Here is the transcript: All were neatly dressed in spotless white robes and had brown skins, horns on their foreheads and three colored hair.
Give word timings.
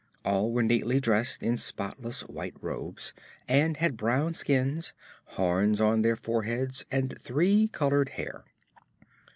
All 0.25 0.51
were 0.51 0.63
neatly 0.63 0.99
dressed 0.99 1.43
in 1.43 1.57
spotless 1.57 2.21
white 2.21 2.55
robes 2.59 3.13
and 3.47 3.77
had 3.77 3.97
brown 3.97 4.33
skins, 4.33 4.93
horns 5.25 5.79
on 5.79 6.01
their 6.01 6.15
foreheads 6.15 6.83
and 6.89 7.15
three 7.21 7.67
colored 7.67 8.09
hair. 8.09 8.43